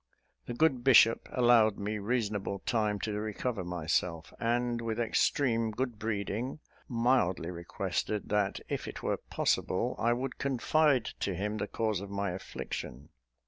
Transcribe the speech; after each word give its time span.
The 0.47 0.55
good 0.55 0.83
bishop 0.83 1.29
allowed 1.31 1.77
me 1.77 1.99
reasonable 1.99 2.57
time 2.65 2.97
to 3.01 3.13
recover 3.19 3.63
myself, 3.63 4.33
and, 4.39 4.81
with 4.81 4.99
extreme 4.99 5.69
good 5.69 5.99
breeding, 5.99 6.59
mildly 6.87 7.51
requested 7.51 8.29
that, 8.29 8.59
if 8.67 8.87
it 8.87 9.03
were 9.03 9.17
possible, 9.17 9.95
I 9.99 10.13
would 10.13 10.39
confide 10.39 11.05
to 11.19 11.35
him 11.35 11.57
the 11.57 11.67
cause 11.67 12.01
of 12.01 12.09
my 12.09 12.31
affliction. 12.31 13.09